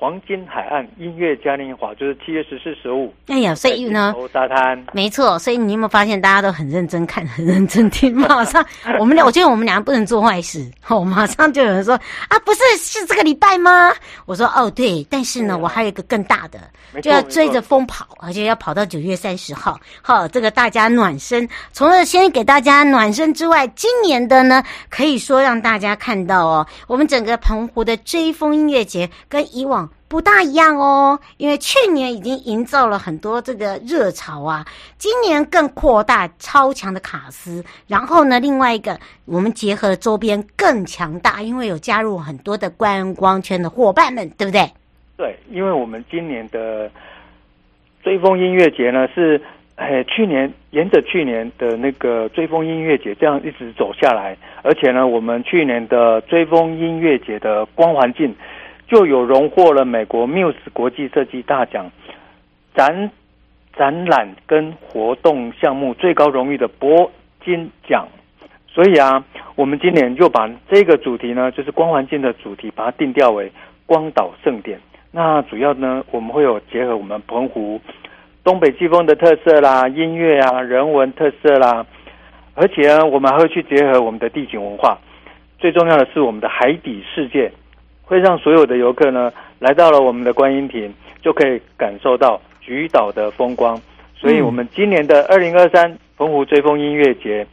[0.05, 3.11] 黄金海岸音乐嘉年华，就是七月十四、十五。
[3.29, 5.39] 哎呀，所以呢，沙滩没错。
[5.39, 8.13] 所以你有没有发现，大家都很认真看，很认真听？
[8.21, 8.63] 马上，
[9.01, 10.71] 我们俩，我觉得我们两个不能做坏事。
[10.89, 11.95] 哦，马上就有人说
[12.29, 13.95] 啊，不是，是这个礼拜吗？
[14.27, 15.03] 我说哦，对。
[15.09, 16.61] 但是呢，我还有一个更大的，
[17.01, 19.81] 就要追着风跑，而且要跑到九月三十号。
[20.03, 21.49] 好，这个大家暖身。
[21.73, 29.89] 除了先给大家暖身之外，今年的呢，可以说让大家看到哦，我们整个澎湖的追风音乐节跟以往。
[30.07, 34.65] 不大一样哦，因为去年已经营造了很多这个热潮啊，
[34.97, 44.71] 今年更扩大超强的卡司，然后呢，另外一个我们结合周边更强大，因为有加入很多的观光圈的伙伴们，对不对？
[45.17, 46.89] 对，因为我们今年的
[48.03, 49.41] 追风音乐节呢是，
[49.77, 58.33] 哎，去年沿着去年的那个追风音乐节这样一直走下来，而且呢，我们去年的追风音乐节的光环境。
[58.87, 61.91] 就有荣获了美国 Muse 国际设计大奖
[62.75, 63.11] 展
[63.77, 67.11] 展览跟活动项目最高荣誉的铂
[67.45, 68.07] 金奖，
[68.69, 69.25] 所以啊，
[69.57, 73.51] 我们今年就把这个主题呢，就是光环境的主题，把它定调为
[73.87, 74.79] 光岛盛典。
[75.11, 77.81] 那主要呢，我们会有结合我们澎湖
[78.43, 81.87] 东北季风的特色啦，音乐啊，人文特色啦，
[82.55, 84.99] 而且呢，我们还会去结合我们的地景文化，
[85.59, 87.51] 最重要的是我们的海底世界。
[88.05, 90.93] 会让所有的游客呢，来到了我们的观音亭，
[91.23, 93.81] 就可以感受到菊岛的风光。
[94.17, 97.47] 所以，我们今年的二零二三澎湖追风音乐节，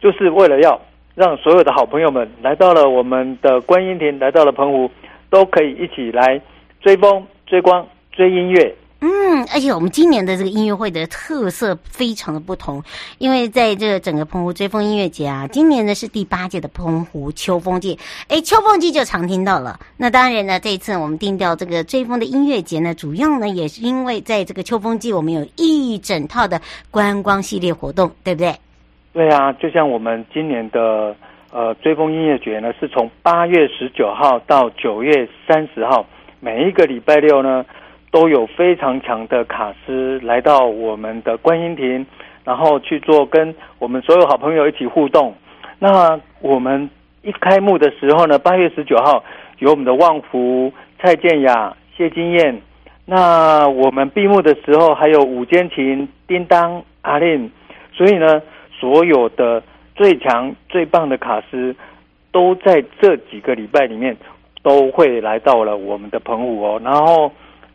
[0.00, 0.80] 就是为了要
[1.14, 4.90] 让所有的好朋友们来到了我们的观音亭，来到了澎湖，
[5.30, 6.40] 都可以一起来
[6.80, 8.74] 追风、追光、追音乐。
[9.04, 12.80] 嗯，而且我们今年的这个音乐会的特色非常的不同，
[13.18, 17.98] 因为在这个整个澎湖追风音乐节啊，今年呢是第八届的澎湖秋风季，
[18.28, 19.76] 哎，秋风季就常听到了。
[19.96, 26.60] 那当然呢，这一次我们定调这个追风的音乐节呢，主要呢也是因为在这个秋风季，我们有一整套的
[26.92, 28.54] 观光系列活动，对不对？
[29.12, 31.12] 对啊，就像我们今年的
[31.50, 36.06] 呃追风音乐节呢，是从八月十九号到九月三十号，
[36.38, 37.64] 每一个礼拜六呢。
[38.12, 42.06] 都有非常强的卡司来到我们的观音亭，
[42.44, 45.34] 然后去做跟我们所有好朋友一起互动。
[45.78, 46.90] 那我们
[47.22, 49.24] 一开幕的时候呢，八月十九号
[49.60, 52.60] 有我们的旺福、蔡健雅、谢金燕。
[53.06, 57.50] 那我们闭幕的时候还有五间琴、叮当、阿令。
[57.94, 58.42] 所以呢，
[58.78, 59.62] 所有的
[59.94, 61.74] 最强最棒的卡司
[62.30, 64.14] 都在这几个礼拜里面
[64.62, 67.32] 都会来到了我们的澎湖哦，然后。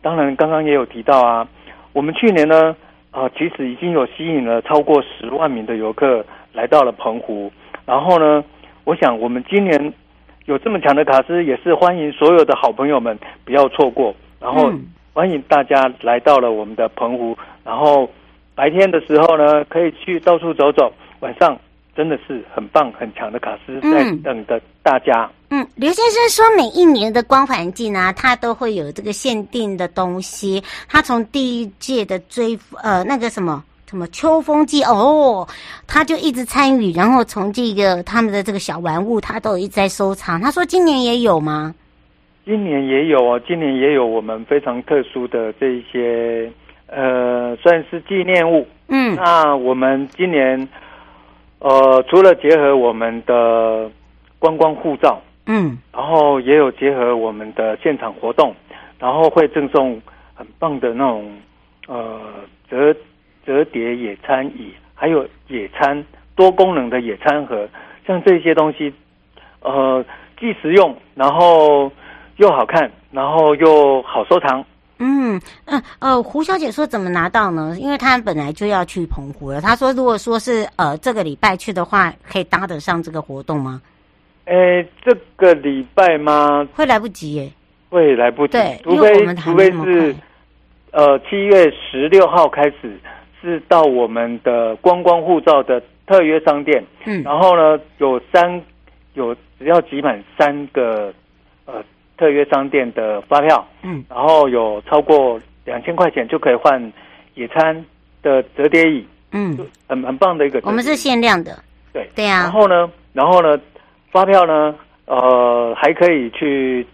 [0.08, 1.46] 当然，刚刚也有提到啊，
[1.92, 2.74] 我们去年呢，
[3.10, 7.52] 啊、呃，其实已经有吸引了超过十万名的游客来到了澎湖。
[7.84, 8.42] 然后呢，
[8.84, 9.92] 我想我们今年
[10.46, 14.14] 有这么强的卡司，也是欢迎所有的好朋友们不要错过。
[14.40, 14.72] 然后
[15.12, 17.36] 欢迎大家来到了我们的澎湖。
[17.62, 18.08] 然后
[18.54, 20.90] 白天的时候呢，可以去到处走走，
[21.20, 21.54] 晚上。
[21.98, 25.28] 真的是很棒很强的卡司在等着大家。
[25.50, 30.62] 嗯，刘先生说，每一年的光环境呢，它都会有这个限定的东西。
[30.88, 35.44] 他从第一届的追呃那个什么什么秋风季哦，
[35.88, 40.40] 他就一直参与，然后从这个他们的这个小玩物，他都一直在收藏。
[40.40, 41.74] 他说今年也有吗？
[42.44, 46.48] 今年也有哦，今年也有我们非常特殊的这一些
[46.86, 48.64] 呃，算是纪念物。
[48.86, 50.68] 嗯，那我们今年。
[51.60, 53.90] 呃，除了结合我们的
[54.38, 58.54] 观光护照，嗯，然后也有结合我们的现场活动，
[58.98, 60.00] 然后会赠送
[60.34, 61.36] 很棒的那种
[61.88, 62.20] 呃
[62.70, 62.94] 折
[63.44, 66.04] 折叠野餐椅，还有野餐
[66.36, 67.68] 多功能的野餐盒，
[68.06, 68.92] 像这些东西，
[69.60, 70.04] 呃，
[70.38, 71.90] 既实用，然后
[72.36, 74.64] 又好看，然后又好收藏。
[74.98, 77.76] 嗯嗯呃，胡小姐说怎么拿到呢？
[77.78, 79.60] 因为她本来就要去澎湖了。
[79.60, 83.80] 她说，如果说是呃这个礼拜去的话，可以搭得上这个活动吗？
[84.46, 86.66] 诶，这个礼拜吗？
[86.74, 87.52] 会来不及耶。
[87.90, 90.14] 会来不及，对，除非除非是
[90.90, 93.00] 呃七月十六号开始
[93.40, 98.60] 是到我们的观光护照的特约商店，嗯，然后呢有三
[99.14, 101.12] 有只要集满三个
[101.64, 101.82] 呃。
[102.18, 106.92] 特约商店的发票，嗯，然后有超过两千块钱就可以换
[107.34, 107.84] 野餐
[108.22, 109.56] 的折叠椅，嗯，
[109.86, 110.60] 很很棒的一个。
[110.64, 111.62] 我们是限量的，
[111.92, 112.06] 对。
[112.14, 112.42] 对呀、啊。
[112.42, 113.58] 然后呢，然后呢，
[114.10, 114.74] 发票呢，
[115.06, 116.84] 呃，还可以去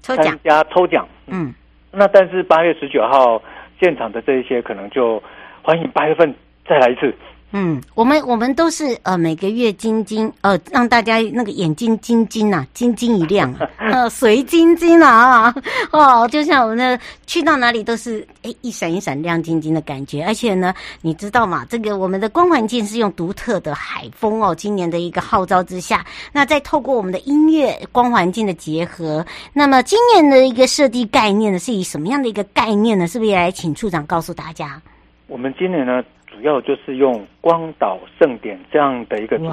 [0.00, 1.54] 参加抽奖，嗯。
[1.92, 3.40] 那但是八月十九号
[3.78, 5.22] 现场的这一些可能就
[5.60, 6.34] 欢迎八月份
[6.66, 7.14] 再来一次，
[7.54, 15.54] 嗯，我们我们都是呃每个月晶晶呃让大家那个眼睛晶晶呐，晶晶一亮， 呃水晶晶啊
[15.92, 20.72] 哦，就像我们的去到哪里都是诶一闪一闪亮晶晶的感觉，而且呢，
[21.02, 21.66] 你知道吗？
[21.68, 33.06] 这个我们的光环境是用独特的海风哦，今年的一个号召之下，那再透过我们的音乐光环境的结合，那么今年的一个设计概念呢，是以什么样的一个概念呢？
[33.06, 34.80] 是不是也来请处长告诉大家？
[35.28, 36.02] 我们今年呢，
[36.32, 39.52] 主要就是用光岛盛典这样的一个主题，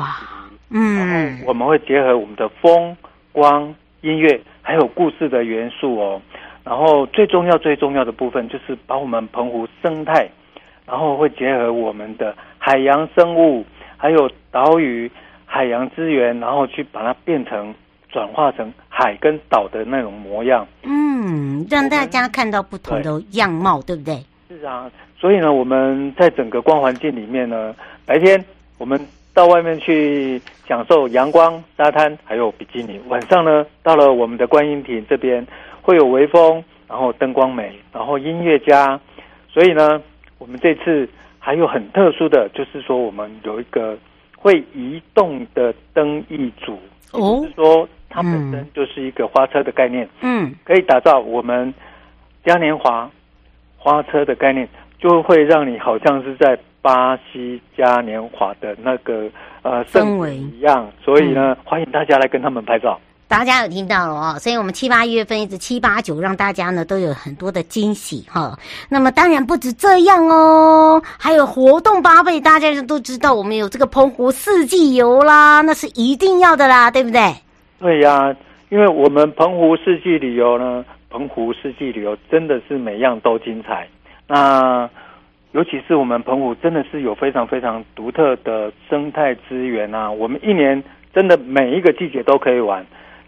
[0.71, 2.95] 嗯，我们会结合我们的风、
[3.33, 6.21] 光、音乐，还有故事的元素哦。
[6.63, 10.29] 然后最重要、最重要的部分就是把我们澎湖生态，
[10.85, 13.65] 然后会结合我们的海洋生物，
[13.97, 15.11] 还有岛屿、
[15.45, 17.73] 海洋资源，然后去把它变成
[18.09, 20.65] 转化成海跟岛的那种模样。
[20.83, 24.25] 嗯，让大家看到不同的样貌，对，对不对？
[24.47, 24.89] 是啊。
[25.19, 28.43] 所以呢，我们在整个光环境里面呢，白天
[28.77, 28.99] 我们
[29.33, 32.99] 到外面去享受阳光、沙滩，还有比基尼。
[33.09, 35.45] 晚上呢，到了我们的观音亭这边，
[35.81, 38.97] 会有微风，然后灯光美，然后音乐家。
[39.51, 40.01] 所以呢，
[40.37, 41.07] 我们这次
[41.37, 43.97] 还有很特殊的，就是说我们有一个
[44.37, 46.79] 会移动的灯一组，
[47.11, 51.73] 哦，就是说它本身就是一个花车的概念，嗯，可以打造我们
[52.45, 53.11] 嘉年华
[53.77, 54.65] 花车的概念。
[54.99, 59.29] 就会让你好像是在巴西嘉年华的那个
[59.61, 62.99] 呃氛围一样，所以呢，嗯、欢迎大家来跟他们拍照。
[63.27, 68.57] 大家有听到了哦，所以我们七八月份一直七八九，让大家呢都有很多的惊喜哈。
[68.89, 77.35] 那么当然不止这样哦，还有活动八倍，大家都知道我们有这个澎湖四季游啦，那是一定要的啦，对不对？
[77.79, 78.35] 对呀、啊，
[78.69, 83.87] 因为我们澎湖四季旅游呢，澎湖四季旅游真的是每样都精彩。
[84.29, 84.87] 那
[85.51, 90.09] 尤其是我们澎湖真的是有非常非常独特的生态资源啊！
[90.09, 92.85] 我们一年真的每一个季节都可以玩，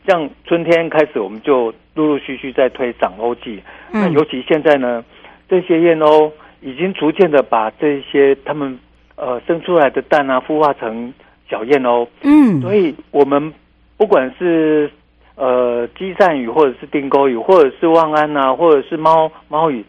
[0.08, 3.64] 像春天开始我们就陆陆续续在推长鸥季。
[3.92, 5.04] 嗯、那尤其现在呢，
[5.50, 6.32] 这些燕鸥
[6.62, 8.78] 已经逐渐的把这些它们
[9.16, 11.12] 呃生出来的蛋啊孵化成
[11.50, 12.08] 小燕鸥。
[12.22, 13.52] 嗯，所以我们
[13.98, 14.88] 不管是
[15.34, 19.84] 呃鸡鳝鱼，或者是定钩鱼，或者是望安啊，或者是猫猫鱼。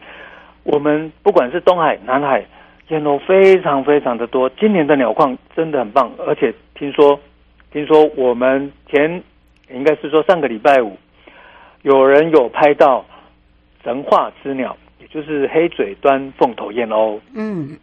[0.63, 2.45] 我们不管是东海、南海，
[2.87, 4.49] 燕鸥非常非常的多。
[4.51, 7.19] 今年的鸟况真的很棒，而且听说，
[7.71, 9.21] 听说我们前
[9.69, 10.97] 应该是说上个礼拜五，
[11.81, 13.05] 有人有拍到
[13.83, 17.19] 神话之鸟，也就是黑嘴端凤头燕鸥。
[17.35, 17.77] 嗯，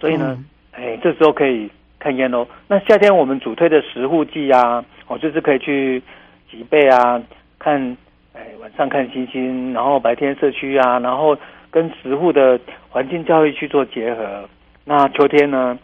[0.00, 2.46] 所以呢，嗯、哎，这时候可以看燕鸥。
[2.66, 6.02] 那夏天我们主推的石沪季啊，哦，就是可以去
[6.50, 7.22] 吉贝啊，
[7.58, 7.96] 看，
[8.32, 11.36] 哎，晚上看星星，然后白天社区啊，然后。
[11.72, 12.60] 跟石沪的
[12.90, 14.46] 环境教育去做结合，
[14.84, 15.78] 那秋天呢，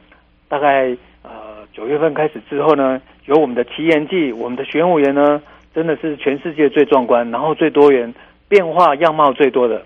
[0.47, 5.41] 大概呃九月份开始之后呢，有我们的奇岩季，我们的玄武岩呢，
[5.74, 8.14] 真的是全世界最壮观，然后最多元，
[8.49, 9.82] 变化样貌最多的。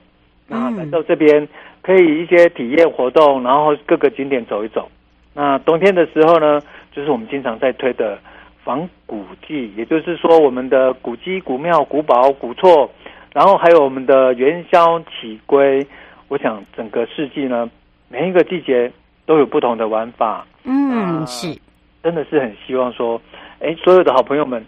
[0.49, 1.49] 那来到这边
[1.83, 4.91] 可以一些体验活动，然后各个景点走一走。
[5.33, 8.19] 那冬天的时候呢，就是我们经常在推的
[8.65, 12.91] 仿古季，也就是说我们的古迹、古庙、古堡、古厝。
[13.33, 15.87] 然后还有我们的元宵起归，
[16.29, 17.71] 我想整个世纪呢，
[18.09, 18.93] 每一个季节
[19.25, 20.47] 都有不同的玩法。
[20.65, 21.59] 嗯，是，
[22.03, 23.21] 真的是很希望说，
[23.61, 24.65] 哎，所有的好朋友们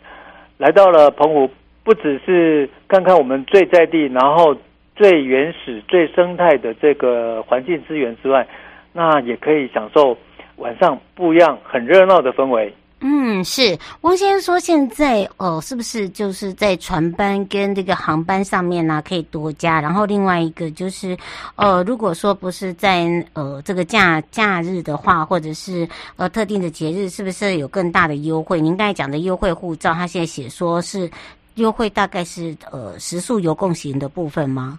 [0.56, 1.50] 来到了澎湖，
[1.82, 4.56] 不只是看看我们最在地，然后
[4.96, 8.46] 最原始、最生态的这个环境资源之外，
[8.92, 10.16] 那也可以享受
[10.56, 12.72] 晚上不一样、很热闹的氛围。
[13.06, 19.78] 嗯，是汪先生说，现在哦，是不是就是在船班跟这个航班上面呢、啊，可以多加？
[19.78, 21.14] 然后另外一个就是，
[21.56, 25.86] 呃，如果说不是在呃这个假假日的话，或者是
[26.16, 28.58] 呃特定的节日，是不是有更大的优惠？
[28.58, 31.10] 您刚才讲的优惠护照，他现在写说是
[31.56, 34.78] 优惠，大概是呃食宿游共行的部分吗？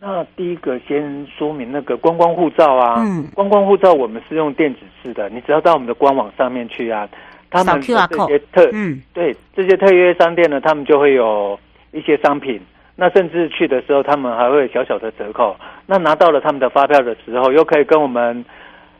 [0.00, 7.06] 那第一个先说明那个观光护照啊，嗯，观光护照我们是用电子式的，你只要到我们的官网上面去啊。
[7.50, 7.94] 他们这
[8.26, 11.58] 些特嗯，对这些特约商店呢，他们就会有
[11.92, 12.60] 一些商品。
[12.96, 15.56] 那甚至去的时候，他们还会有小小的折扣。
[15.86, 18.44] 那拿到了他们的发票的时候，又可以跟我们，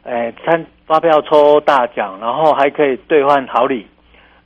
[0.04, 3.86] 诶参发票抽大奖，然后还可以兑换好礼。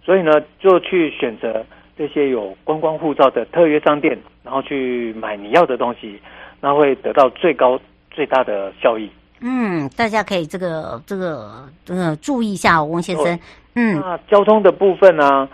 [0.04, 1.64] 所以呢，就去选择
[1.96, 6.20] 这些有观光护照的特约商店，然后去买你要的东西，
[6.60, 7.80] 那会得到最高
[8.10, 9.08] 最大的效益。
[9.40, 13.38] 嗯，大家可以这个这个呃注意一下，翁先生。
[13.74, 15.48] 嗯，那交通的部分呢、啊，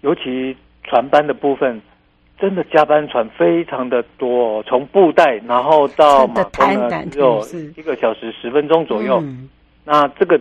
[0.00, 1.80] 尤其船班的部分，
[2.38, 7.44] 真的加班船非常的多，从布袋然后到马公呢，只有
[7.76, 9.20] 一个小时十分钟左右。
[9.22, 9.48] 嗯、
[9.84, 10.40] 那这个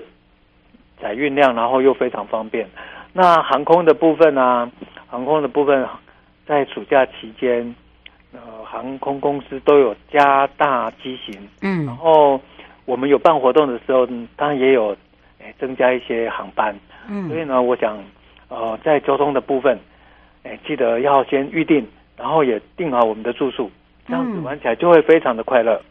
[1.02, 2.68] 载运量，然后又非常方便。
[3.14, 4.72] 那航空的部分呢、啊？
[5.08, 5.88] 航空的部分
[6.48, 7.76] 在暑假期间，
[8.32, 12.42] 呃，航空公司都有加大机型，嗯，然后
[12.86, 14.98] 我们有办活动的时候，当然也有
[15.44, 16.76] 诶增加一些航班，
[17.10, 17.98] 嗯，所以呢，我想
[18.48, 19.78] 呃，在交通的部分，
[20.44, 21.86] 哎，记得要先预定，
[22.18, 23.70] 然后也订好我们的住宿，
[24.08, 25.76] 这样子玩起来就会非常的快乐。
[25.76, 25.86] 嗯，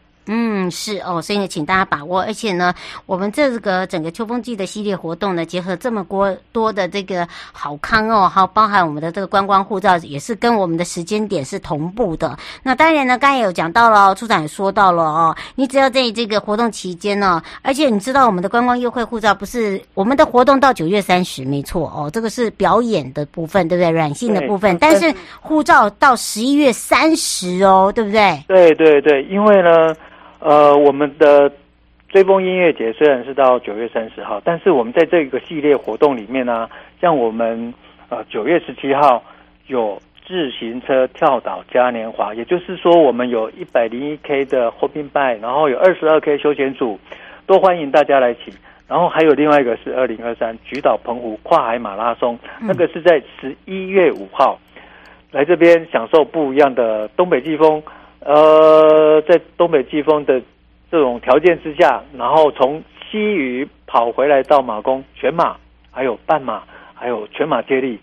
[0.71, 2.21] 是哦，所以呢，请大家把握。
[2.21, 2.73] 而且呢，
[3.05, 12.37] 我们这个整个秋风季的系列活动呢，结合这么多多的这个好康哦，还有包含我们的这个观光护照，也是跟我们的时间点是同步的。
[12.63, 23.89] 那当然呢，刚才也有讲到了，处长也说到了哦，你只要在这个活动期间呢，而且你知道我们的观光优惠护照不是我们的活动到九月三十，没错哦，这个是表演的部分，对不对？
[23.89, 28.41] 软性的部分，但是护照到十一月三十哦，对不对？
[28.47, 29.93] 对对对，因为呢。
[30.43, 31.49] 呃，我们的
[32.09, 36.69] 追风音乐节虽然是到九月三十号，但是我们在这个系列活动里面呢、啊，
[36.99, 37.73] 像我们
[38.09, 39.23] 呃九月十七号
[39.67, 46.99] 有自行车跳岛嘉年华，也就是说我们有一百零一 K 的 Hopping Bike，然后有二十二 K 休闲组，
[47.47, 48.51] 都欢迎大家来骑。
[48.85, 54.59] 然后还有另外一个是二零二三菊岛澎湖跨海马拉松，嗯、那个是在十一月五号
[55.31, 57.81] 来这边享受不一样的东北季风。
[58.25, 60.41] 呃，在东北季风的
[60.89, 65.57] 这种条件之下，然后从西屿跑回来到马公全马，
[65.91, 66.63] 还有半马，
[66.93, 67.99] 还有全马接力。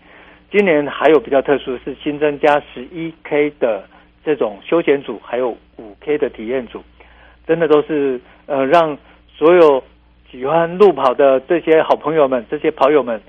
[0.51, 3.83] 今年还有比较特殊的是新增加十一 K 的
[4.23, 6.83] 这种休闲组，还有五 K 的体验组，
[7.47, 8.97] 真的都是呃让
[9.35, 9.83] 所有
[10.29, 13.19] 喜欢路跑的这些好朋友们、这些跑友们，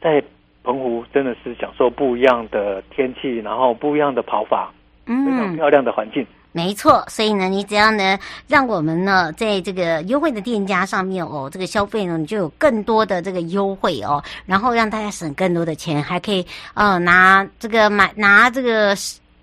[0.00, 0.22] 在
[0.62, 4.72] 澎湖真的是享受不一样的天气，然后不一样的跑法。
[5.08, 7.02] 非常漂亮的环境，嗯，没错。
[7.08, 18.94] 所以呢，你只要呢，让我们呢，在这个优惠的店家上面哦，这个消费呢，你就有更多的这个优惠哦，然后让大家省更多的钱，还可以呃拿这个买拿这个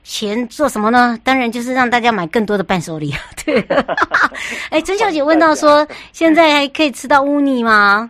[0.04, 1.18] 钱做什么呢？
[1.24, 3.14] 当然就是让大家买更多的伴手礼。
[3.44, 3.60] 对，
[4.70, 8.10] 哎， 曾小姐问到说，现在还可以吃到乌泥吗？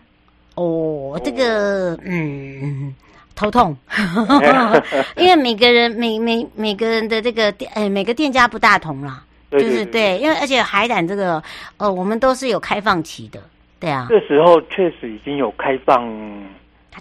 [0.56, 2.94] 哦，这个嗯。
[3.36, 3.76] 头痛，
[5.18, 11.44] 因为每个人每每每个人的这个店，哎，每个店家不大同啦，对对对就是对，因为而且海胆这个，
[11.78, 13.40] 呃，我们都是有开放期的，
[13.78, 14.08] 对啊。
[14.10, 16.10] 这时候确实已经有开放，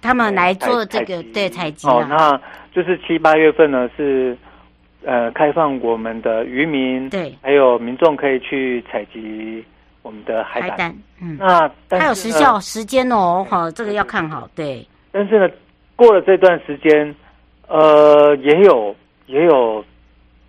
[0.02, 2.36] 他们来做这个对采集哦，那
[2.74, 4.36] 就是七八月份呢是
[5.04, 9.64] 呃开放我们的渔民对，还有民众可以去采集
[10.02, 14.84] 我们的海胆，海胆嗯，那它有时效时间哦，好，这个要看好，对。
[15.12, 15.48] 但是呢。
[15.96, 17.14] 过了这段时间，
[17.68, 18.94] 呃，也有
[19.26, 19.84] 也有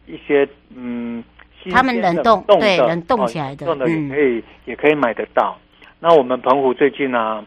[0.07, 1.23] 一些嗯，
[1.71, 5.57] 他们冷冻对冷冻起来的，冻的也可以、嗯、也可以买得到。
[5.99, 7.45] 那我们澎湖最近呢、啊，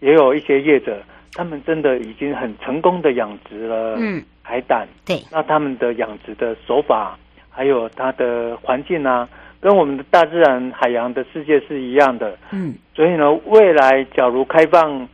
[0.00, 3.98] 也有一些业者，他们真的已经很成功的养殖了
[4.42, 4.86] 海胆。
[4.86, 7.18] 嗯、对，那他们的养殖的手法，
[7.50, 9.28] 还有它的环境啊，
[9.60, 12.38] 跟我们的大自然海洋的世界是一样的。
[12.52, 15.08] 嗯，所以呢，未来假如开放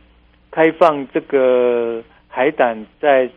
[0.51, 2.03] 开放这个。
[2.31, 3.29] 海胆在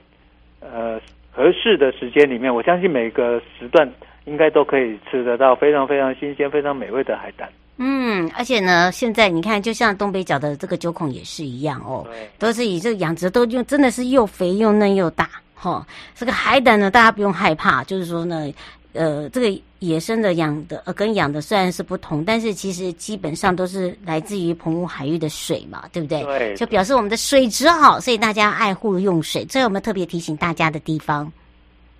[0.61, 0.99] 呃
[1.30, 3.86] 合适的时间里面，我相信每个时段
[4.24, 7.49] 应该都可以吃得到非常非常新鲜、非常美味的海胆。
[7.76, 12.07] 嗯，而且呢，现在你看，就像东北角的这个九孔也是一样哦，
[12.38, 15.86] 都是以这个养殖都用，真的是又肥又嫩又大哈、哦。
[16.14, 18.51] 这个海胆呢，大家不用害怕，就是说呢。
[18.95, 26.22] 呃，这个野生的养的呃，跟养的虽然是不同，但是其实基本上都是来自于澎湖海域的水嘛，对不对？
[26.22, 26.55] 对。
[26.55, 29.45] 就表示我们的水质好，所以大家爱护用水。
[29.45, 31.30] 这有没有特别提醒大家的地方？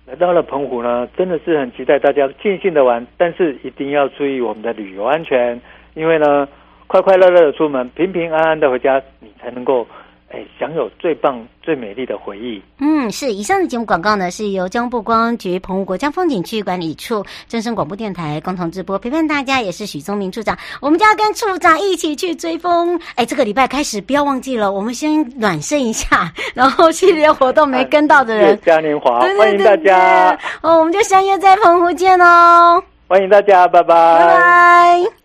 [0.05, 5.59] 来到了澎湖呢，真的是很期待大家尽兴的玩，但是一定要注意我们的旅游安全，
[5.95, 6.47] 因为呢，
[6.87, 9.85] 快快乐乐的出门，平平安安的回家，你才能够。
[10.31, 12.61] 哎，享有最棒、最美丽的回忆。
[12.79, 13.31] 嗯，是。
[13.31, 18.97] 以上的节目广告呢，是由交通部观光局澎湖国家风景区管理处、真声广播电台共同直播。
[18.97, 22.99] 陪伴大家也是许宗明处长，我们就要跟处长一起去追风。
[23.15, 30.37] 哎，这个礼拜开始，不要忘记了，我们先暖身一下， 然后系列活动没跟到的人，嘉年华，欢迎大家。
[30.61, 32.83] 哦，我们就相约在澎湖见哦。
[33.07, 35.24] 欢迎大家，拜拜，拜拜。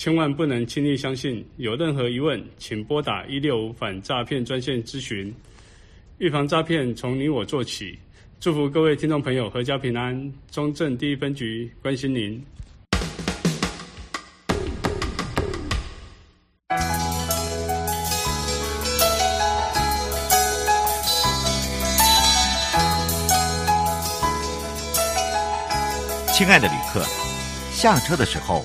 [0.00, 1.46] 千万不能轻易相信。
[1.58, 5.30] 有任何疑问，请拨打一六五反诈骗专线咨询。
[6.16, 7.98] 预防诈骗，从你我做起。
[8.40, 10.32] 祝福各位听众朋友阖家平安。
[10.50, 12.42] 中正第一分局关心您。
[26.32, 27.04] 亲爱的旅客，
[27.70, 28.64] 下车的时候